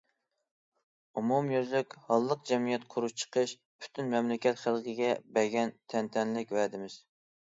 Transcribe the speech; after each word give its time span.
ئومۇميۈزلۈك 1.19 1.91
ھاللىق 2.07 2.39
جەمئىيەت 2.51 2.87
قۇرۇپ 2.93 3.19
چىقىش 3.23 3.53
پۈتۈن 3.83 4.09
مەملىكەت 4.13 4.61
خەلقىگە 4.63 5.11
بەرگەن 5.37 5.75
تەنتەنىلىك 5.95 6.55
ۋەدىمىز. 6.59 6.97